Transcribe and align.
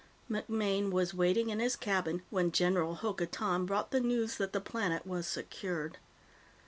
MacMaine 0.27 0.89
was 0.89 1.13
waiting 1.13 1.51
in 1.51 1.59
his 1.59 1.75
cabin 1.75 2.23
when 2.31 2.51
General 2.51 2.95
Hokotan 3.01 3.67
brought 3.67 3.91
the 3.91 3.99
news 3.99 4.37
that 4.37 4.51
the 4.51 4.59
planet 4.59 5.05
was 5.05 5.27
secured. 5.27 5.99